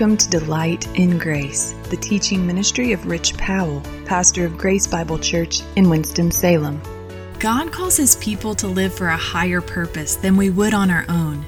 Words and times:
Welcome 0.00 0.16
to 0.16 0.30
Delight 0.30 0.98
in 0.98 1.18
Grace, 1.18 1.72
the 1.90 1.96
teaching 1.98 2.46
ministry 2.46 2.92
of 2.92 3.04
Rich 3.04 3.36
Powell, 3.36 3.82
pastor 4.06 4.46
of 4.46 4.56
Grace 4.56 4.86
Bible 4.86 5.18
Church 5.18 5.60
in 5.76 5.90
Winston-Salem. 5.90 6.80
God 7.38 7.70
calls 7.70 7.98
his 7.98 8.16
people 8.16 8.54
to 8.54 8.66
live 8.66 8.94
for 8.94 9.08
a 9.08 9.16
higher 9.18 9.60
purpose 9.60 10.16
than 10.16 10.38
we 10.38 10.48
would 10.48 10.72
on 10.72 10.90
our 10.90 11.04
own. 11.10 11.44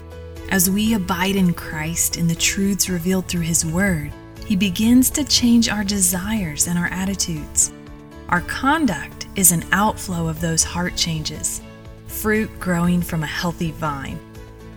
As 0.50 0.68
we 0.68 0.92
abide 0.92 1.34
in 1.34 1.54
Christ 1.54 2.18
and 2.18 2.28
the 2.28 2.34
truths 2.34 2.90
revealed 2.90 3.26
through 3.26 3.40
his 3.40 3.64
word, 3.64 4.12
he 4.44 4.54
begins 4.54 5.08
to 5.12 5.24
change 5.24 5.70
our 5.70 5.82
desires 5.82 6.66
and 6.66 6.78
our 6.78 6.88
attitudes. 6.88 7.72
Our 8.28 8.42
conduct 8.42 9.28
is 9.34 9.52
an 9.52 9.64
outflow 9.72 10.28
of 10.28 10.42
those 10.42 10.62
heart 10.62 10.94
changes, 10.94 11.62
fruit 12.06 12.50
growing 12.60 13.00
from 13.00 13.22
a 13.22 13.26
healthy 13.26 13.70
vine. 13.70 14.20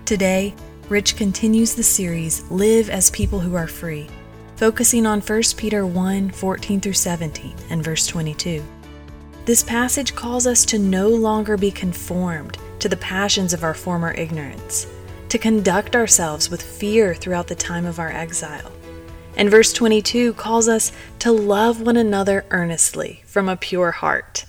Today, 0.05 0.53
Rich 0.87 1.15
continues 1.15 1.73
the 1.73 1.81
series 1.81 2.43
Live 2.51 2.91
as 2.91 3.09
People 3.09 3.39
Who 3.39 3.55
Are 3.55 3.65
Free, 3.65 4.07
focusing 4.55 5.07
on 5.07 5.19
1 5.19 5.41
Peter 5.57 5.83
1 5.83 6.29
14 6.29 6.79
through 6.79 6.93
17 6.93 7.55
and 7.71 7.83
verse 7.83 8.05
22. 8.05 8.63
This 9.45 9.63
passage 9.63 10.13
calls 10.13 10.45
us 10.45 10.63
to 10.65 10.77
no 10.77 11.09
longer 11.09 11.57
be 11.57 11.71
conformed 11.71 12.59
to 12.77 12.87
the 12.87 12.97
passions 12.97 13.51
of 13.51 13.63
our 13.63 13.73
former 13.73 14.11
ignorance, 14.11 14.85
to 15.29 15.39
conduct 15.39 15.95
ourselves 15.95 16.51
with 16.51 16.61
fear 16.61 17.15
throughout 17.15 17.47
the 17.47 17.55
time 17.55 17.87
of 17.87 17.97
our 17.97 18.11
exile. 18.11 18.71
And 19.37 19.49
verse 19.49 19.73
22 19.73 20.33
calls 20.33 20.67
us 20.67 20.91
to 21.17 21.31
love 21.31 21.81
one 21.81 21.97
another 21.97 22.45
earnestly 22.51 23.23
from 23.25 23.49
a 23.49 23.57
pure 23.57 23.89
heart. 23.89 24.45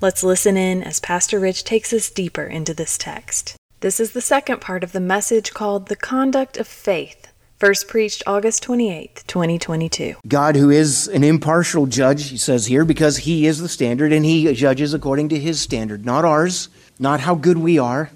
Let's 0.00 0.24
listen 0.24 0.56
in 0.56 0.82
as 0.82 0.98
Pastor 0.98 1.38
Rich 1.38 1.62
takes 1.62 1.92
us 1.92 2.10
deeper 2.10 2.42
into 2.42 2.74
this 2.74 2.98
text. 2.98 3.57
This 3.80 4.00
is 4.00 4.10
the 4.10 4.20
second 4.20 4.60
part 4.60 4.82
of 4.82 4.90
the 4.90 4.98
message 4.98 5.54
called 5.54 5.86
The 5.86 5.94
Conduct 5.94 6.56
of 6.56 6.66
Faith, 6.66 7.28
first 7.60 7.86
preached 7.86 8.24
August 8.26 8.60
28, 8.64 9.22
2022. 9.28 10.16
God, 10.26 10.56
who 10.56 10.68
is 10.68 11.06
an 11.06 11.22
impartial 11.22 11.86
judge, 11.86 12.30
he 12.30 12.36
says 12.38 12.66
here, 12.66 12.84
because 12.84 13.18
he 13.18 13.46
is 13.46 13.60
the 13.60 13.68
standard 13.68 14.12
and 14.12 14.24
he 14.24 14.52
judges 14.52 14.94
according 14.94 15.28
to 15.28 15.38
his 15.38 15.60
standard, 15.60 16.04
not 16.04 16.24
ours, 16.24 16.68
not 16.98 17.20
how 17.20 17.36
good 17.36 17.58
we 17.58 17.78
are. 17.78 18.10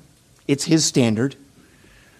It's 0.48 0.64
his 0.64 0.84
standard. 0.84 1.36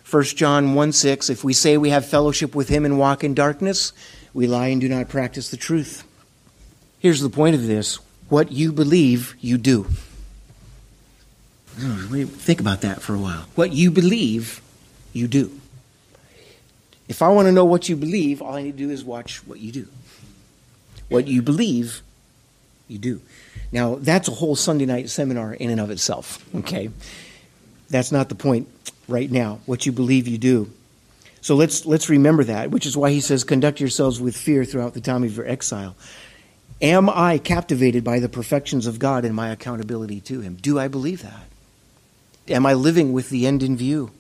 1 0.09 0.23
John 0.23 0.75
1 0.75 0.93
6, 0.93 1.29
if 1.29 1.43
we 1.43 1.53
say 1.53 1.77
we 1.77 1.91
have 1.91 2.07
fellowship 2.07 2.55
with 2.55 2.69
him 2.69 2.85
and 2.85 2.97
walk 2.97 3.25
in 3.25 3.35
darkness, 3.35 3.93
we 4.33 4.47
lie 4.47 4.69
and 4.69 4.81
do 4.81 4.89
not 4.89 5.09
practice 5.09 5.51
the 5.51 5.57
truth. 5.57 6.05
Here's 7.01 7.21
the 7.21 7.29
point 7.29 7.57
of 7.57 7.67
this 7.67 7.99
what 8.29 8.53
you 8.53 8.71
believe, 8.71 9.35
you 9.41 9.59
do. 9.59 9.89
Think 11.75 12.61
about 12.61 12.83
that 12.83 13.03
for 13.03 13.15
a 13.15 13.19
while. 13.19 13.47
What 13.55 13.73
you 13.73 13.91
believe, 13.91 14.61
you 15.13 15.27
do. 15.27 15.59
If 17.09 17.23
I 17.23 17.29
want 17.29 17.47
to 17.47 17.53
know 17.53 17.65
what 17.65 17.89
you 17.89 17.97
believe, 17.97 18.41
all 18.41 18.55
I 18.55 18.63
need 18.63 18.73
to 18.73 18.85
do 18.87 18.91
is 18.91 19.05
watch 19.05 19.47
what 19.47 19.59
you 19.59 19.73
do. 19.73 19.89
What 21.09 21.27
you 21.27 21.43
believe, 21.43 22.03
you 22.89 22.99
do. 22.99 23.21
Now, 23.71 23.97
that's 23.97 24.29
a 24.29 24.33
whole 24.33 24.57
Sunday 24.57 24.87
night 24.87 25.11
seminar 25.11 25.55
in 25.55 25.71
and 25.71 25.81
of 25.81 25.91
itself, 25.91 26.45
okay? 26.55 26.91
That's 27.91 28.13
not 28.13 28.29
the 28.29 28.35
point 28.35 28.69
right 29.09 29.31
now. 29.31 29.61
What 29.67 29.85
you 29.85 29.93
believe, 29.93 30.29
you 30.29 30.39
do. 30.39 30.71
So 31.41 31.57
let's, 31.57 31.85
let's 31.85 32.09
remember 32.09 32.45
that, 32.45 32.71
which 32.71 32.87
is 32.87 32.97
why 32.97 33.11
he 33.11 33.21
says, 33.21 33.45
conduct 33.45 33.81
yourselves 33.81 34.21
with 34.21 34.37
fear 34.37 34.65
throughout 34.65 34.95
the 34.95 35.01
time 35.01 35.25
of 35.25 35.37
your 35.37 35.47
exile. 35.47 35.97
Am 36.81 37.11
I 37.11 37.39
captivated 37.39 38.05
by 38.05 38.21
the 38.21 38.29
perfections 38.29 38.87
of 38.87 38.99
God 38.99 39.25
and 39.25 39.35
my 39.35 39.51
accountability 39.51 40.21
to 40.23 40.41
him? 40.41 40.57
Do 40.61 40.79
I 40.79 40.89
believe 40.89 41.23
that? 41.23 41.45
Am 42.49 42.67
I 42.67 42.75
living 42.75 43.13
with 43.13 43.31
the 43.31 43.47
end 43.47 43.63
in 43.63 43.77
view? 43.77 44.11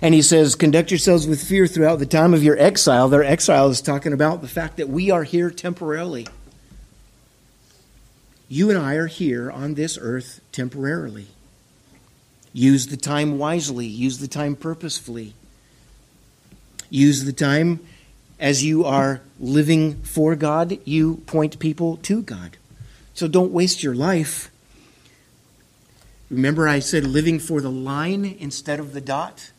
And 0.00 0.14
he 0.14 0.22
says, 0.22 0.54
conduct 0.54 0.90
yourselves 0.90 1.26
with 1.26 1.42
fear 1.42 1.66
throughout 1.66 1.98
the 1.98 2.06
time 2.06 2.34
of 2.34 2.42
your 2.42 2.58
exile. 2.58 3.08
Their 3.08 3.22
exile 3.22 3.68
is 3.68 3.80
talking 3.80 4.12
about 4.12 4.42
the 4.42 4.48
fact 4.48 4.76
that 4.76 4.88
we 4.88 5.10
are 5.10 5.22
here 5.22 5.50
temporarily. 5.50 6.26
You 8.48 8.68
and 8.68 8.78
I 8.78 8.96
are 8.96 9.06
here 9.06 9.50
on 9.50 9.74
this 9.74 9.96
earth 10.00 10.40
temporarily. 10.52 11.28
Use 12.52 12.88
the 12.88 12.96
time 12.98 13.38
wisely, 13.38 13.86
use 13.86 14.18
the 14.18 14.28
time 14.28 14.56
purposefully. 14.56 15.32
Use 16.90 17.24
the 17.24 17.32
time 17.32 17.80
as 18.38 18.62
you 18.62 18.84
are 18.84 19.22
living 19.40 20.02
for 20.02 20.36
God, 20.36 20.76
you 20.84 21.16
point 21.26 21.58
people 21.58 21.96
to 21.98 22.20
God. 22.20 22.58
So 23.14 23.28
don't 23.28 23.52
waste 23.52 23.82
your 23.82 23.94
life 23.94 24.50
Remember, 26.32 26.66
I 26.66 26.78
said 26.78 27.04
living 27.04 27.38
for 27.38 27.60
the 27.60 27.70
line 27.70 28.24
instead 28.24 28.80
of 28.80 28.94
the 28.94 29.02
dot? 29.02 29.50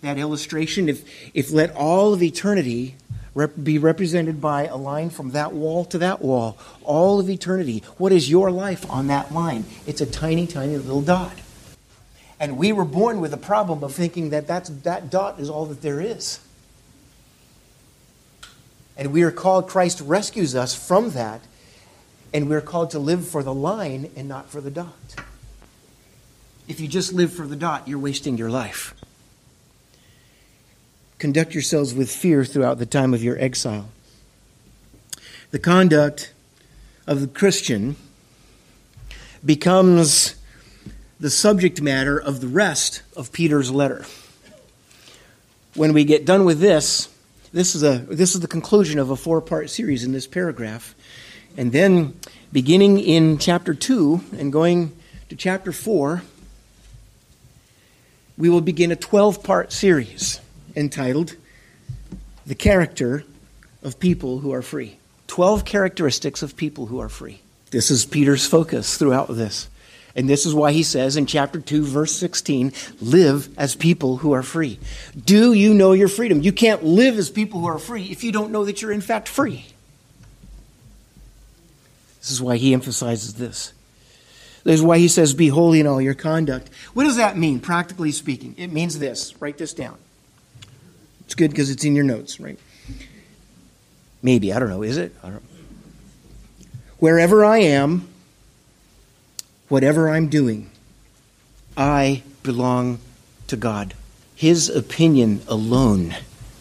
That 0.00 0.16
illustration, 0.16 0.88
if, 0.88 1.02
if 1.34 1.50
let 1.50 1.74
all 1.74 2.14
of 2.14 2.22
eternity 2.22 2.94
rep- 3.34 3.62
be 3.62 3.78
represented 3.78 4.40
by 4.40 4.66
a 4.66 4.76
line 4.76 5.10
from 5.10 5.32
that 5.32 5.52
wall 5.52 5.84
to 5.86 5.98
that 5.98 6.22
wall, 6.22 6.56
all 6.84 7.18
of 7.18 7.28
eternity, 7.28 7.82
what 7.98 8.12
is 8.12 8.30
your 8.30 8.52
life 8.52 8.88
on 8.88 9.08
that 9.08 9.34
line? 9.34 9.64
It's 9.88 10.00
a 10.00 10.06
tiny, 10.06 10.46
tiny 10.46 10.76
little 10.76 11.02
dot. 11.02 11.32
And 12.38 12.56
we 12.56 12.70
were 12.70 12.84
born 12.84 13.20
with 13.20 13.34
a 13.34 13.36
problem 13.36 13.82
of 13.82 13.92
thinking 13.92 14.30
that 14.30 14.46
that's, 14.46 14.68
that 14.70 15.10
dot 15.10 15.40
is 15.40 15.50
all 15.50 15.66
that 15.66 15.82
there 15.82 16.00
is. 16.00 16.38
And 18.96 19.12
we 19.12 19.22
are 19.24 19.32
called, 19.32 19.68
Christ 19.68 20.00
rescues 20.00 20.54
us 20.54 20.76
from 20.76 21.10
that, 21.10 21.40
and 22.32 22.48
we're 22.48 22.60
called 22.60 22.92
to 22.92 23.00
live 23.00 23.26
for 23.26 23.42
the 23.42 23.52
line 23.52 24.12
and 24.14 24.28
not 24.28 24.48
for 24.48 24.60
the 24.60 24.70
dot. 24.70 25.16
If 26.70 26.78
you 26.78 26.86
just 26.86 27.12
live 27.12 27.32
for 27.32 27.48
the 27.48 27.56
dot, 27.56 27.88
you're 27.88 27.98
wasting 27.98 28.38
your 28.38 28.48
life. 28.48 28.94
Conduct 31.18 31.52
yourselves 31.52 31.92
with 31.92 32.08
fear 32.08 32.44
throughout 32.44 32.78
the 32.78 32.86
time 32.86 33.12
of 33.12 33.24
your 33.24 33.36
exile. 33.40 33.88
The 35.50 35.58
conduct 35.58 36.32
of 37.08 37.20
the 37.20 37.26
Christian 37.26 37.96
becomes 39.44 40.36
the 41.18 41.28
subject 41.28 41.82
matter 41.82 42.16
of 42.16 42.40
the 42.40 42.46
rest 42.46 43.02
of 43.16 43.32
Peter's 43.32 43.72
letter. 43.72 44.06
When 45.74 45.92
we 45.92 46.04
get 46.04 46.24
done 46.24 46.44
with 46.44 46.60
this, 46.60 47.08
this 47.52 47.74
is, 47.74 47.82
a, 47.82 47.98
this 47.98 48.36
is 48.36 48.42
the 48.42 48.46
conclusion 48.46 49.00
of 49.00 49.10
a 49.10 49.16
four 49.16 49.40
part 49.40 49.70
series 49.70 50.04
in 50.04 50.12
this 50.12 50.28
paragraph. 50.28 50.94
And 51.56 51.72
then, 51.72 52.14
beginning 52.52 53.00
in 53.00 53.38
chapter 53.38 53.74
2 53.74 54.20
and 54.38 54.52
going 54.52 54.96
to 55.30 55.34
chapter 55.34 55.72
4, 55.72 56.22
we 58.40 58.48
will 58.48 58.62
begin 58.62 58.90
a 58.90 58.96
12 58.96 59.42
part 59.44 59.70
series 59.70 60.40
entitled 60.74 61.36
The 62.46 62.54
Character 62.54 63.24
of 63.82 64.00
People 64.00 64.38
Who 64.38 64.52
Are 64.52 64.62
Free. 64.62 64.96
12 65.26 65.66
characteristics 65.66 66.42
of 66.42 66.56
people 66.56 66.86
who 66.86 67.00
are 67.00 67.10
free. 67.10 67.42
This 67.70 67.90
is 67.90 68.06
Peter's 68.06 68.46
focus 68.46 68.96
throughout 68.96 69.28
this. 69.28 69.68
And 70.16 70.28
this 70.28 70.46
is 70.46 70.54
why 70.54 70.72
he 70.72 70.82
says 70.82 71.16
in 71.16 71.26
chapter 71.26 71.60
2, 71.60 71.84
verse 71.84 72.12
16, 72.12 72.72
live 73.00 73.56
as 73.58 73.76
people 73.76 74.16
who 74.16 74.32
are 74.32 74.42
free. 74.42 74.80
Do 75.22 75.52
you 75.52 75.74
know 75.74 75.92
your 75.92 76.08
freedom? 76.08 76.40
You 76.40 76.52
can't 76.52 76.82
live 76.82 77.18
as 77.18 77.30
people 77.30 77.60
who 77.60 77.66
are 77.66 77.78
free 77.78 78.06
if 78.06 78.24
you 78.24 78.32
don't 78.32 78.50
know 78.50 78.64
that 78.64 78.80
you're 78.80 78.90
in 78.90 79.02
fact 79.02 79.28
free. 79.28 79.66
This 82.20 82.30
is 82.30 82.40
why 82.40 82.56
he 82.56 82.72
emphasizes 82.72 83.34
this. 83.34 83.74
That's 84.64 84.82
why 84.82 84.98
he 84.98 85.08
says, 85.08 85.34
Be 85.34 85.48
holy 85.48 85.80
in 85.80 85.86
all 85.86 86.00
your 86.00 86.14
conduct. 86.14 86.68
What 86.94 87.04
does 87.04 87.16
that 87.16 87.36
mean, 87.36 87.60
practically 87.60 88.12
speaking? 88.12 88.54
It 88.58 88.72
means 88.72 88.98
this. 88.98 89.40
Write 89.40 89.58
this 89.58 89.72
down. 89.72 89.96
It's 91.24 91.34
good 91.34 91.50
because 91.50 91.70
it's 91.70 91.84
in 91.84 91.94
your 91.94 92.04
notes, 92.04 92.40
right? 92.40 92.58
Maybe. 94.22 94.52
I 94.52 94.58
don't 94.58 94.68
know. 94.68 94.82
Is 94.82 94.96
it? 94.96 95.14
I 95.22 95.30
don't 95.30 95.42
Wherever 96.98 97.44
I 97.44 97.58
am, 97.58 98.08
whatever 99.68 100.10
I'm 100.10 100.28
doing, 100.28 100.70
I 101.74 102.22
belong 102.42 102.98
to 103.46 103.56
God. 103.56 103.94
His 104.34 104.68
opinion 104.68 105.40
alone 105.48 106.14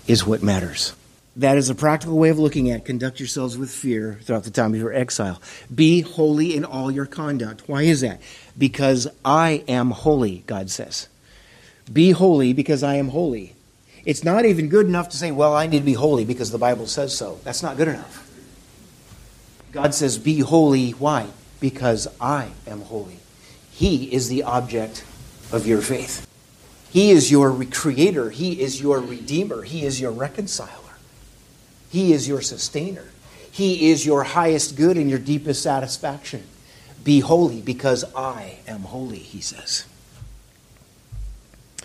is 0.08 0.26
what 0.26 0.42
matters. 0.42 0.94
That 1.36 1.58
is 1.58 1.70
a 1.70 1.76
practical 1.76 2.18
way 2.18 2.30
of 2.30 2.40
looking 2.40 2.70
at 2.70 2.86
conduct 2.86 3.20
yourselves 3.20 3.58
with 3.58 3.72
fear 3.72 4.20
throughout 4.24 4.44
the 4.44 4.52
time 4.52 4.74
of 4.74 4.80
your 4.80 4.94
exile. 4.94 5.42
Be 5.74 6.02
holy 6.02 6.56
in 6.56 6.66
all 6.66 6.92
your 6.92 7.06
conduct. 7.06 7.64
Why 7.68 7.84
is 7.84 8.02
that? 8.02 8.22
Because 8.58 9.08
I 9.24 9.64
am 9.68 9.92
holy, 9.92 10.44
God 10.48 10.70
says. 10.70 11.08
Be 11.92 12.12
holy 12.12 12.54
because 12.54 12.84
I 12.84 12.96
am 12.96 13.10
holy. 13.10 13.56
It's 14.06 14.24
not 14.24 14.46
even 14.46 14.70
good 14.70 14.86
enough 14.86 15.10
to 15.10 15.18
say, 15.18 15.32
well, 15.32 15.56
I 15.56 15.68
need 15.68 15.80
to 15.80 15.86
be 15.86 15.94
holy 15.94 16.26
because 16.26 16.52
the 16.52 16.58
Bible 16.58 16.88
says 16.88 17.16
so. 17.16 17.40
That's 17.44 17.64
not 17.64 17.78
good 17.78 17.88
enough. 17.88 18.26
God 19.72 19.94
says, 19.94 20.18
be 20.18 20.40
holy. 20.40 20.92
Why? 20.92 21.28
Because 21.60 22.08
I 22.20 22.50
am 22.66 22.82
holy. 22.82 23.20
He 23.72 24.12
is 24.14 24.30
the 24.30 24.44
object 24.44 25.06
of 25.52 25.68
your 25.68 25.82
faith. 25.82 26.28
He 26.90 27.12
is 27.12 27.30
your 27.32 27.64
creator. 27.66 28.32
He 28.32 28.60
is 28.62 28.82
your 28.82 29.00
redeemer. 29.00 29.62
He 29.62 29.86
is 29.86 30.02
your 30.02 30.12
reconciler. 30.12 30.89
He 31.90 32.14
is 32.14 32.28
your 32.28 32.42
sustainer. 32.42 33.06
He 33.52 33.90
is 33.90 34.06
your 34.06 34.24
highest 34.24 34.76
good 34.76 34.98
and 34.98 35.10
your 35.10 35.20
deepest 35.20 35.62
satisfaction. 35.62 36.44
Be 37.04 37.20
holy 37.20 37.62
because 37.62 38.06
I 38.16 38.60
am 38.68 38.82
holy, 38.82 39.20
he 39.20 39.42
says. 39.42 39.86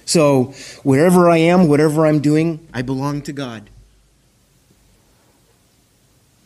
So, 0.04 0.54
wherever 0.82 1.30
I 1.30 1.38
am, 1.38 1.68
whatever 1.68 2.06
I'm 2.06 2.20
doing, 2.20 2.66
I 2.74 2.82
belong 2.82 3.22
to 3.22 3.32
God. 3.32 3.70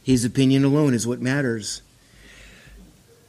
His 0.05 0.25
opinion 0.25 0.65
alone 0.65 0.95
is 0.95 1.07
what 1.07 1.21
matters. 1.21 1.83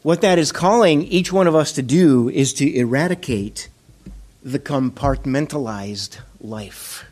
What 0.01 0.21
that 0.21 0.39
is 0.39 0.51
calling 0.51 1.03
each 1.03 1.33
one 1.33 1.47
of 1.47 1.55
us 1.55 1.73
to 1.73 1.81
do 1.81 2.29
is 2.29 2.53
to 2.53 2.73
eradicate 2.73 3.67
the 4.41 4.59
compartmentalized 4.59 6.19
life. 6.39 7.05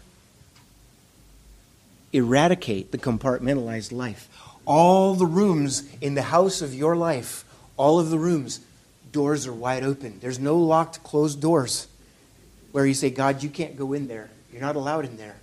Eradicate 2.14 2.92
the 2.92 2.98
compartmentalized 2.98 3.92
life. 3.92 4.30
All 4.66 5.14
the 5.14 5.26
rooms 5.26 5.84
in 6.02 6.16
the 6.16 6.22
house 6.24 6.62
of 6.62 6.74
your 6.74 6.96
life, 6.96 7.46
all 7.78 8.00
of 8.00 8.10
the 8.10 8.20
rooms, 8.20 8.60
doors 9.12 9.48
are 9.48 9.54
wide 9.54 9.84
open. 9.84 10.20
There's 10.20 10.40
no 10.40 10.58
locked, 10.58 11.04
closed 11.04 11.42
doors 11.42 11.88
where 12.72 12.86
you 12.86 12.94
say, 12.94 13.10
God, 13.10 13.44
you 13.44 13.50
can't 13.50 13.78
go 13.78 13.94
in 13.94 14.08
there. 14.08 14.30
You're 14.52 14.62
not 14.62 14.76
allowed 14.76 15.06
in 15.06 15.18
there. 15.18 15.38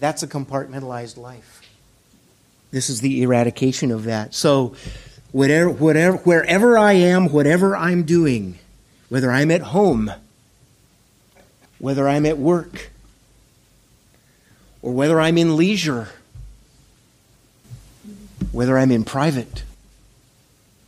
That's 0.00 0.22
a 0.22 0.28
compartmentalized 0.28 1.16
life. 1.16 1.62
This 2.70 2.90
is 2.90 3.00
the 3.00 3.22
eradication 3.22 3.90
of 3.90 4.04
that. 4.04 4.34
So, 4.34 4.74
whatever, 5.32 5.70
whatever, 5.70 6.16
wherever 6.18 6.78
I 6.78 6.92
am, 6.92 7.32
whatever 7.32 7.76
I'm 7.76 8.02
doing, 8.04 8.58
whether 9.08 9.30
I'm 9.30 9.50
at 9.50 9.62
home, 9.62 10.12
whether 11.78 12.08
I'm 12.08 12.26
at 12.26 12.38
work, 12.38 12.90
or 14.82 14.92
whether 14.92 15.20
I'm 15.20 15.38
in 15.38 15.56
leisure, 15.56 16.08
whether 18.52 18.78
I'm 18.78 18.90
in 18.90 19.04
private, 19.04 19.62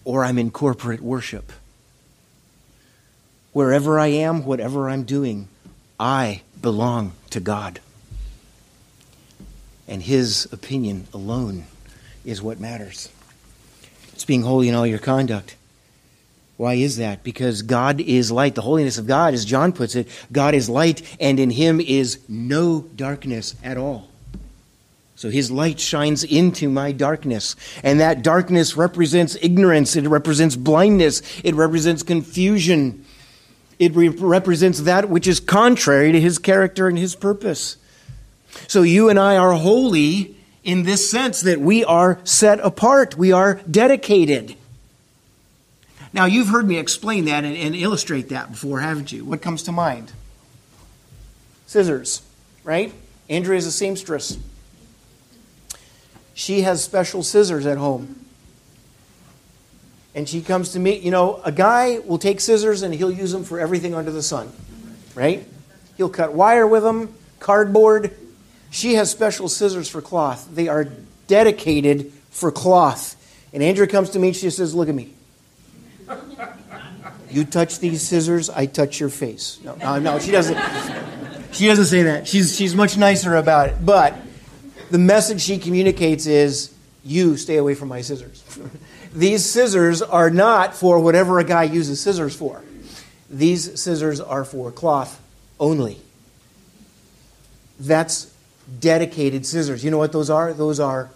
or 0.04 0.24
I'm 0.24 0.38
in 0.38 0.50
corporate 0.50 1.00
worship. 1.00 1.52
Wherever 3.52 3.98
I 3.98 4.08
am, 4.08 4.44
whatever 4.44 4.88
I'm 4.88 5.02
doing, 5.02 5.48
I 5.98 6.42
belong 6.60 7.12
to 7.30 7.40
God. 7.40 7.80
And 9.88 10.02
His 10.02 10.48
opinion 10.52 11.08
alone 11.12 11.64
is 12.24 12.40
what 12.40 12.60
matters. 12.60 13.08
It's 14.12 14.24
being 14.24 14.42
holy 14.42 14.68
in 14.68 14.74
all 14.74 14.86
your 14.86 14.98
conduct. 14.98 15.56
Why 16.60 16.74
is 16.74 16.98
that? 16.98 17.24
Because 17.24 17.62
God 17.62 18.02
is 18.02 18.30
light. 18.30 18.54
The 18.54 18.60
holiness 18.60 18.98
of 18.98 19.06
God, 19.06 19.32
as 19.32 19.46
John 19.46 19.72
puts 19.72 19.94
it, 19.94 20.08
God 20.30 20.54
is 20.54 20.68
light, 20.68 21.00
and 21.18 21.40
in 21.40 21.48
him 21.48 21.80
is 21.80 22.18
no 22.28 22.82
darkness 22.96 23.54
at 23.64 23.78
all. 23.78 24.08
So 25.16 25.30
his 25.30 25.50
light 25.50 25.80
shines 25.80 26.22
into 26.22 26.68
my 26.68 26.92
darkness. 26.92 27.56
And 27.82 27.98
that 28.00 28.22
darkness 28.22 28.76
represents 28.76 29.38
ignorance, 29.40 29.96
it 29.96 30.06
represents 30.06 30.54
blindness, 30.54 31.22
it 31.42 31.54
represents 31.54 32.02
confusion, 32.02 33.06
it 33.78 33.96
re- 33.96 34.08
represents 34.08 34.80
that 34.80 35.08
which 35.08 35.26
is 35.26 35.40
contrary 35.40 36.12
to 36.12 36.20
his 36.20 36.38
character 36.38 36.88
and 36.88 36.98
his 36.98 37.16
purpose. 37.16 37.78
So 38.68 38.82
you 38.82 39.08
and 39.08 39.18
I 39.18 39.38
are 39.38 39.54
holy 39.54 40.36
in 40.62 40.82
this 40.82 41.10
sense 41.10 41.40
that 41.40 41.58
we 41.58 41.86
are 41.86 42.20
set 42.24 42.60
apart, 42.60 43.16
we 43.16 43.32
are 43.32 43.62
dedicated. 43.70 44.56
Now, 46.12 46.24
you've 46.24 46.48
heard 46.48 46.66
me 46.66 46.78
explain 46.78 47.26
that 47.26 47.44
and, 47.44 47.56
and, 47.56 47.76
illustrate 47.76 48.30
that 48.30 48.50
before, 48.50 48.80
haven't 48.80 49.12
you? 49.12 49.24
What 49.24 49.42
comes 49.42 49.62
to 49.64 49.72
mind? 49.72 50.12
Scissors, 51.66 52.22
right? 52.64 52.92
Andrea 53.28 53.58
is 53.58 53.66
a 53.66 53.72
seamstress. 53.72 54.38
She 56.34 56.62
has 56.62 56.82
special 56.82 57.22
scissors 57.22 57.64
at 57.64 57.78
home. 57.78 58.24
And 60.14 60.28
she 60.28 60.42
comes 60.42 60.70
to 60.72 60.80
me, 60.80 60.98
you 60.98 61.12
know, 61.12 61.40
a 61.44 61.52
guy 61.52 62.00
will 62.00 62.18
take 62.18 62.40
scissors 62.40 62.82
and 62.82 62.92
he'll 62.92 63.12
use 63.12 63.30
them 63.30 63.44
for 63.44 63.60
everything 63.60 63.94
under 63.94 64.10
the 64.10 64.22
sun, 64.22 64.50
right? 65.14 65.46
He'll 65.96 66.08
cut 66.08 66.32
wire 66.32 66.66
with 66.66 66.82
them, 66.82 67.14
cardboard, 67.38 68.16
she 68.70 68.94
has 68.94 69.10
special 69.10 69.48
scissors 69.48 69.88
for 69.88 70.00
cloth. 70.00 70.48
They 70.52 70.68
are 70.68 70.88
dedicated 71.26 72.12
for 72.30 72.52
cloth. 72.52 73.16
And 73.52 73.62
Andrea 73.62 73.88
comes 73.88 74.10
to 74.10 74.18
me 74.18 74.28
and 74.28 74.36
she 74.36 74.48
says, 74.50 74.74
Look 74.74 74.88
at 74.88 74.94
me. 74.94 75.12
You 77.30 77.44
touch 77.44 77.78
these 77.78 78.06
scissors, 78.06 78.50
I 78.50 78.66
touch 78.66 79.00
your 79.00 79.08
face. 79.08 79.58
No, 79.64 79.74
no, 79.76 79.98
no 79.98 80.18
she 80.18 80.30
doesn't. 80.30 80.58
She 81.52 81.66
doesn't 81.66 81.86
say 81.86 82.04
that. 82.04 82.28
She's, 82.28 82.56
she's 82.56 82.74
much 82.74 82.96
nicer 82.96 83.34
about 83.34 83.70
it. 83.70 83.84
But 83.84 84.14
the 84.90 84.98
message 84.98 85.40
she 85.40 85.58
communicates 85.58 86.26
is, 86.26 86.72
You 87.04 87.36
stay 87.36 87.56
away 87.56 87.74
from 87.74 87.88
my 87.88 88.02
scissors. 88.02 88.44
These 89.14 89.44
scissors 89.44 90.02
are 90.02 90.30
not 90.30 90.74
for 90.74 91.00
whatever 91.00 91.40
a 91.40 91.44
guy 91.44 91.64
uses 91.64 92.00
scissors 92.00 92.36
for. 92.36 92.62
These 93.28 93.80
scissors 93.80 94.20
are 94.20 94.44
for 94.44 94.70
cloth 94.70 95.20
only. 95.58 96.00
That's 97.80 98.32
dedicated 98.78 99.46
scissors. 99.46 99.84
You 99.84 99.90
know 99.90 99.98
what 99.98 100.12
those 100.12 100.30
are? 100.30 100.52
Those 100.52 100.78
are 100.78 101.10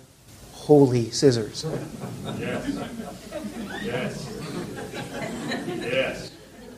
holy 0.52 1.10
scissors. 1.10 1.64
Yes. 2.38 2.88
Yes. 3.84 4.53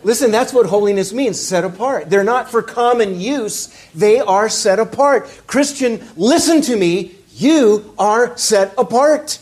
Listen, 0.02 0.30
that's 0.30 0.52
what 0.52 0.66
holiness 0.66 1.12
means 1.12 1.40
set 1.40 1.64
apart. 1.64 2.10
They're 2.10 2.24
not 2.24 2.50
for 2.50 2.62
common 2.62 3.20
use, 3.20 3.68
they 3.94 4.20
are 4.20 4.48
set 4.48 4.78
apart. 4.78 5.28
Christian, 5.46 6.06
listen 6.16 6.60
to 6.62 6.76
me. 6.76 7.12
You 7.34 7.94
are 7.98 8.36
set 8.38 8.72
apart. 8.78 9.38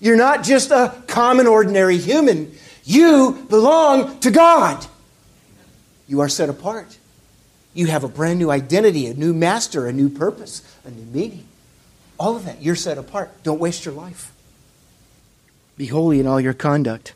You're 0.00 0.16
not 0.16 0.44
just 0.44 0.70
a 0.70 0.94
common, 1.06 1.46
ordinary 1.46 1.98
human. 1.98 2.52
You 2.84 3.46
belong 3.48 4.18
to 4.20 4.30
God. 4.30 4.84
You 6.08 6.20
are 6.20 6.28
set 6.28 6.48
apart. 6.48 6.98
You 7.74 7.86
have 7.86 8.04
a 8.04 8.08
brand 8.08 8.38
new 8.38 8.50
identity, 8.50 9.06
a 9.06 9.14
new 9.14 9.34
master, 9.34 9.86
a 9.86 9.92
new 9.92 10.08
purpose, 10.08 10.62
a 10.84 10.90
new 10.90 11.04
meaning. 11.12 11.46
All 12.18 12.36
of 12.36 12.44
that. 12.44 12.62
You're 12.62 12.76
set 12.76 12.98
apart. 12.98 13.30
Don't 13.42 13.60
waste 13.60 13.84
your 13.84 13.94
life. 13.94 14.32
Be 15.76 15.86
holy 15.86 16.20
in 16.20 16.26
all 16.26 16.40
your 16.40 16.54
conduct. 16.54 17.12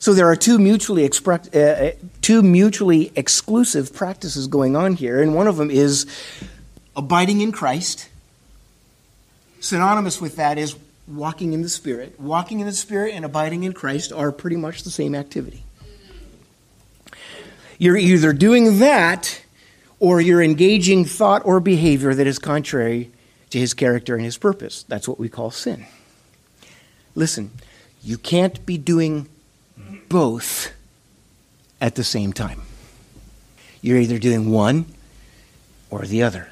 So 0.00 0.14
there 0.14 0.28
are 0.28 0.34
two 0.34 0.58
mutually, 0.58 1.06
expre- 1.06 1.54
uh, 1.54 1.88
uh, 1.88 1.92
two 2.22 2.42
mutually 2.42 3.12
exclusive 3.14 3.92
practices 3.92 4.46
going 4.46 4.74
on 4.74 4.94
here, 4.94 5.20
and 5.20 5.34
one 5.34 5.46
of 5.46 5.58
them 5.58 5.70
is 5.70 6.06
abiding 6.96 7.42
in 7.42 7.52
Christ. 7.52 8.08
Synonymous 9.60 10.18
with 10.18 10.36
that 10.36 10.56
is 10.56 10.74
walking 11.06 11.52
in 11.52 11.60
the 11.60 11.68
Spirit. 11.68 12.18
Walking 12.18 12.60
in 12.60 12.66
the 12.66 12.72
Spirit 12.72 13.14
and 13.14 13.26
abiding 13.26 13.62
in 13.64 13.74
Christ 13.74 14.10
are 14.10 14.32
pretty 14.32 14.56
much 14.56 14.84
the 14.84 14.90
same 14.90 15.14
activity. 15.14 15.64
You're 17.76 17.98
either 17.98 18.32
doing 18.32 18.78
that 18.78 19.42
or 19.98 20.22
you're 20.22 20.42
engaging 20.42 21.04
thought 21.04 21.42
or 21.44 21.60
behavior 21.60 22.14
that 22.14 22.26
is 22.26 22.38
contrary 22.38 23.10
to 23.50 23.58
his 23.58 23.74
character 23.74 24.14
and 24.14 24.24
his 24.24 24.38
purpose. 24.38 24.82
That's 24.84 25.06
what 25.06 25.18
we 25.18 25.28
call 25.28 25.50
sin. 25.50 25.84
Listen, 27.14 27.50
you 28.02 28.16
can't 28.16 28.64
be 28.64 28.78
doing 28.78 29.28
both 30.10 30.72
at 31.80 31.94
the 31.94 32.04
same 32.04 32.34
time. 32.34 32.60
You're 33.80 33.98
either 33.98 34.18
doing 34.18 34.50
one 34.50 34.84
or 35.88 36.02
the 36.02 36.22
other, 36.22 36.50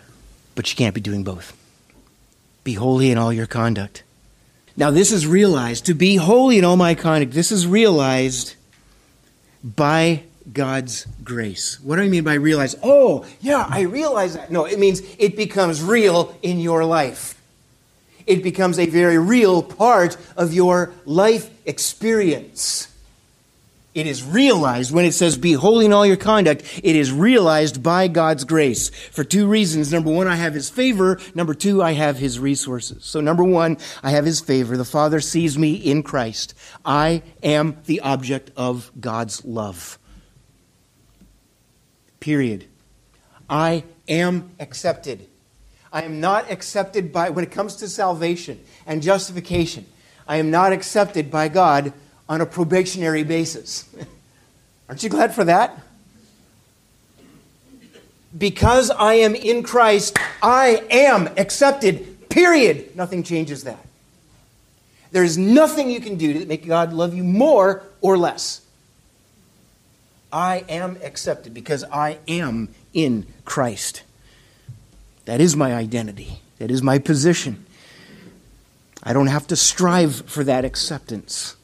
but 0.54 0.70
you 0.70 0.76
can't 0.76 0.94
be 0.94 1.02
doing 1.02 1.24
both. 1.24 1.54
Be 2.64 2.72
holy 2.74 3.10
in 3.10 3.18
all 3.18 3.32
your 3.32 3.46
conduct. 3.46 4.02
Now, 4.76 4.90
this 4.90 5.12
is 5.12 5.26
realized. 5.26 5.86
To 5.86 5.94
be 5.94 6.16
holy 6.16 6.56
in 6.56 6.64
all 6.64 6.76
my 6.76 6.94
conduct, 6.94 7.32
this 7.32 7.52
is 7.52 7.66
realized 7.66 8.54
by 9.62 10.22
God's 10.52 11.06
grace. 11.24 11.80
What 11.80 11.96
do 11.96 12.02
I 12.02 12.08
mean 12.08 12.24
by 12.24 12.34
realize? 12.34 12.76
Oh, 12.82 13.26
yeah, 13.40 13.66
I 13.68 13.82
realize 13.82 14.34
that. 14.34 14.50
No, 14.50 14.64
it 14.64 14.78
means 14.78 15.02
it 15.18 15.36
becomes 15.36 15.82
real 15.82 16.38
in 16.42 16.60
your 16.60 16.84
life. 16.84 17.34
It 18.26 18.42
becomes 18.42 18.78
a 18.78 18.86
very 18.86 19.18
real 19.18 19.62
part 19.62 20.16
of 20.36 20.54
your 20.54 20.92
life 21.04 21.50
experience. 21.66 22.88
It 23.98 24.06
is 24.06 24.22
realized 24.22 24.94
when 24.94 25.04
it 25.04 25.10
says, 25.10 25.36
Be 25.36 25.54
holy 25.54 25.84
in 25.84 25.92
all 25.92 26.06
your 26.06 26.16
conduct, 26.16 26.62
it 26.84 26.94
is 26.94 27.10
realized 27.10 27.82
by 27.82 28.06
God's 28.06 28.44
grace 28.44 28.90
for 28.90 29.24
two 29.24 29.48
reasons. 29.48 29.92
Number 29.92 30.08
one, 30.08 30.28
I 30.28 30.36
have 30.36 30.54
His 30.54 30.70
favor. 30.70 31.18
Number 31.34 31.52
two, 31.52 31.82
I 31.82 31.94
have 31.94 32.16
His 32.16 32.38
resources. 32.38 33.04
So, 33.04 33.20
number 33.20 33.42
one, 33.42 33.76
I 34.00 34.10
have 34.10 34.24
His 34.24 34.40
favor. 34.40 34.76
The 34.76 34.84
Father 34.84 35.18
sees 35.18 35.58
me 35.58 35.74
in 35.74 36.04
Christ. 36.04 36.54
I 36.84 37.24
am 37.42 37.78
the 37.86 37.98
object 37.98 38.52
of 38.56 38.92
God's 39.00 39.44
love. 39.44 39.98
Period. 42.20 42.66
I 43.50 43.82
am 44.06 44.52
accepted. 44.60 45.26
I 45.92 46.02
am 46.02 46.20
not 46.20 46.48
accepted 46.52 47.12
by, 47.12 47.30
when 47.30 47.44
it 47.44 47.50
comes 47.50 47.74
to 47.74 47.88
salvation 47.88 48.60
and 48.86 49.02
justification, 49.02 49.86
I 50.28 50.36
am 50.36 50.52
not 50.52 50.72
accepted 50.72 51.32
by 51.32 51.48
God 51.48 51.92
on 52.28 52.40
a 52.40 52.46
probationary 52.46 53.22
basis. 53.22 53.88
Aren't 54.88 55.02
you 55.02 55.08
glad 55.08 55.34
for 55.34 55.44
that? 55.44 55.78
Because 58.36 58.90
I 58.90 59.14
am 59.14 59.34
in 59.34 59.62
Christ, 59.62 60.18
I 60.42 60.84
am 60.90 61.28
accepted, 61.38 62.28
period. 62.28 62.94
Nothing 62.94 63.22
changes 63.22 63.64
that. 63.64 63.84
There 65.10 65.24
is 65.24 65.38
nothing 65.38 65.90
you 65.90 66.00
can 66.00 66.16
do 66.16 66.34
to 66.34 66.46
make 66.46 66.66
God 66.66 66.92
love 66.92 67.14
you 67.14 67.24
more 67.24 67.82
or 68.00 68.18
less. 68.18 68.60
I 70.30 70.64
am 70.68 70.98
accepted 71.02 71.54
because 71.54 71.84
I 71.84 72.18
am 72.28 72.68
in 72.92 73.26
Christ. 73.46 74.02
That 75.24 75.40
is 75.40 75.56
my 75.56 75.74
identity. 75.74 76.40
That 76.58 76.70
is 76.70 76.82
my 76.82 76.98
position. 76.98 77.64
I 79.02 79.12
don't 79.12 79.28
have 79.28 79.46
to 79.46 79.56
strive 79.56 80.16
for 80.26 80.44
that 80.44 80.64
acceptance. 80.64 81.56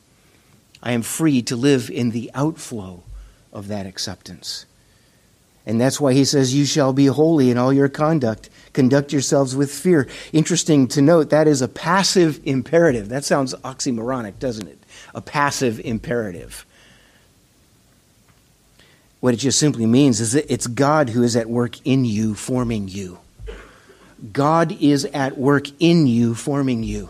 I 0.85 0.93
am 0.93 1.03
free 1.03 1.41
to 1.43 1.57
live 1.57 1.91
in 1.91 2.11
the 2.11 2.31
outflow 2.35 3.03
of 3.53 3.69
that 3.69 3.87
acceptance. 3.87 4.67
And 5.67 5.81
that's 5.81 5.99
why 5.99 6.13
he 6.13 6.27
says, 6.27 6.55
You 6.55 6.67
shall 6.67 6.93
be 6.93 7.07
holy 7.07 7.51
in 7.51 7.57
all 7.57 7.73
your 7.73 7.89
conduct. 7.89 8.51
Conduct 8.75 9.13
yourselves 9.13 9.57
with 9.57 9.73
fear. 9.73 10.07
Interesting 10.33 10.87
to 10.89 11.01
note, 11.01 11.31
that 11.31 11.49
is 11.49 11.63
a 11.63 11.69
passive 11.69 12.39
imperative. 12.45 13.09
That 13.09 13.25
sounds 13.25 13.55
oxymoronic, 13.55 14.39
doesn't 14.39 14.69
it? 14.69 14.79
A 15.15 15.23
passive 15.23 15.81
imperative. 15.81 16.67
What 19.21 19.33
it 19.33 19.39
just 19.39 19.59
simply 19.59 19.87
means 19.87 20.21
is 20.21 20.33
that 20.33 20.53
it's 20.53 20.67
God 20.67 21.09
who 21.09 21.23
is 21.23 21.35
at 21.35 21.49
work 21.49 21.81
in 21.87 22.05
you, 22.05 22.35
forming 22.35 22.89
you. 22.89 23.21
God 24.33 24.77
is 24.83 25.07
at 25.07 25.39
work 25.39 25.69
in 25.81 26.07
you, 26.07 26.35
forming 26.35 26.83
you. 26.83 27.09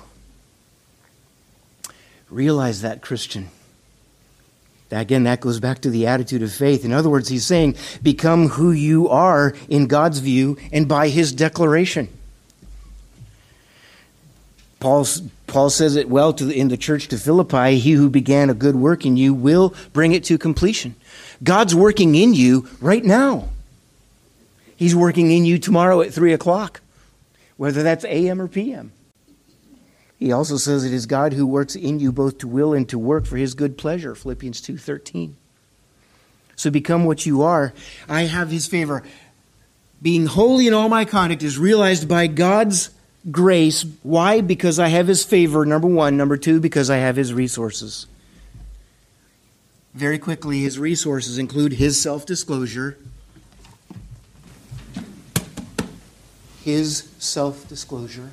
Realize 2.30 2.82
that, 2.82 3.02
Christian. 3.02 3.48
Again, 4.94 5.24
that 5.24 5.40
goes 5.40 5.60
back 5.60 5.80
to 5.80 5.90
the 5.90 6.06
attitude 6.06 6.42
of 6.42 6.52
faith. 6.52 6.84
In 6.84 6.92
other 6.92 7.10
words, 7.10 7.28
he's 7.28 7.46
saying, 7.46 7.76
become 8.02 8.48
who 8.48 8.72
you 8.72 9.08
are 9.08 9.54
in 9.68 9.86
God's 9.86 10.20
view 10.20 10.56
and 10.72 10.88
by 10.88 11.08
his 11.08 11.32
declaration. 11.32 12.08
Paul's, 14.80 15.22
Paul 15.46 15.70
says 15.70 15.96
it 15.96 16.10
well 16.10 16.34
to, 16.34 16.50
in 16.50 16.68
the 16.68 16.76
church 16.76 17.08
to 17.08 17.16
Philippi 17.16 17.78
He 17.78 17.92
who 17.92 18.10
began 18.10 18.50
a 18.50 18.54
good 18.54 18.76
work 18.76 19.06
in 19.06 19.16
you 19.16 19.32
will 19.32 19.74
bring 19.94 20.12
it 20.12 20.24
to 20.24 20.36
completion. 20.36 20.94
God's 21.42 21.74
working 21.74 22.14
in 22.14 22.34
you 22.34 22.68
right 22.80 23.04
now. 23.04 23.48
He's 24.76 24.94
working 24.94 25.30
in 25.30 25.44
you 25.44 25.58
tomorrow 25.58 26.02
at 26.02 26.12
3 26.12 26.32
o'clock, 26.32 26.80
whether 27.56 27.82
that's 27.82 28.04
AM 28.04 28.40
or 28.40 28.48
PM. 28.48 28.92
He 30.18 30.32
also 30.32 30.56
says 30.56 30.84
it 30.84 30.92
is 30.92 31.06
God 31.06 31.32
who 31.32 31.46
works 31.46 31.74
in 31.74 31.98
you 32.00 32.12
both 32.12 32.38
to 32.38 32.48
will 32.48 32.72
and 32.72 32.88
to 32.88 32.98
work 32.98 33.26
for 33.26 33.36
his 33.36 33.54
good 33.54 33.76
pleasure, 33.76 34.14
Philippians 34.14 34.60
2:13. 34.60 35.36
So 36.56 36.70
become 36.70 37.04
what 37.04 37.26
you 37.26 37.42
are. 37.42 37.74
I 38.08 38.22
have 38.22 38.50
his 38.50 38.66
favor. 38.66 39.02
Being 40.00 40.26
holy 40.26 40.66
in 40.66 40.74
all 40.74 40.88
my 40.88 41.04
conduct 41.04 41.42
is 41.42 41.58
realized 41.58 42.08
by 42.08 42.26
God's 42.26 42.90
grace. 43.30 43.84
Why? 44.02 44.40
Because 44.40 44.78
I 44.78 44.88
have 44.88 45.08
his 45.08 45.24
favor, 45.24 45.66
number 45.66 45.88
1, 45.88 46.16
number 46.16 46.36
2 46.36 46.60
because 46.60 46.90
I 46.90 46.98
have 46.98 47.16
his 47.16 47.32
resources. 47.32 48.06
Very 49.94 50.18
quickly, 50.18 50.60
his 50.60 50.78
resources 50.78 51.38
include 51.38 51.74
his 51.74 52.00
self-disclosure, 52.00 52.98
his 56.62 57.08
self-disclosure 57.18 58.30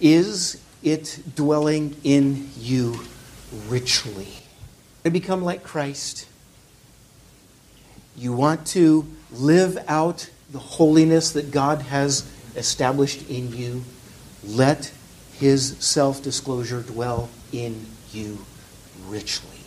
is 0.00 0.62
it 0.82 1.20
dwelling 1.34 1.96
in 2.04 2.50
you 2.58 3.00
richly? 3.68 4.28
To 5.04 5.10
become 5.10 5.42
like 5.42 5.62
Christ. 5.62 6.26
You 8.16 8.32
want 8.32 8.66
to 8.68 9.06
live 9.30 9.78
out 9.88 10.30
the 10.50 10.58
holiness 10.58 11.32
that 11.32 11.50
God 11.50 11.82
has 11.82 12.28
established 12.56 13.28
in 13.28 13.54
you. 13.56 13.84
Let 14.44 14.92
his 15.38 15.76
self 15.78 16.22
disclosure 16.22 16.82
dwell 16.82 17.30
in 17.52 17.86
you 18.12 18.44
richly. 19.06 19.58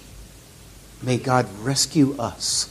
May 1.02 1.18
God 1.18 1.48
rescue 1.62 2.16
us 2.20 2.70